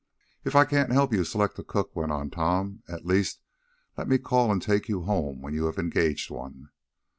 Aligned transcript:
"If 0.43 0.55
I 0.55 0.65
can't 0.65 0.91
help 0.91 1.13
you 1.13 1.23
select 1.23 1.59
a 1.59 1.63
cook," 1.63 1.95
went 1.95 2.11
on 2.11 2.31
Tom, 2.31 2.81
"at 2.87 3.05
least 3.05 3.39
let 3.95 4.07
me 4.07 4.17
call 4.17 4.51
and 4.51 4.59
take 4.59 4.89
you 4.89 5.03
home 5.03 5.43
when 5.43 5.53
you 5.53 5.65
have 5.67 5.77
engaged 5.77 6.31
one." 6.31 6.71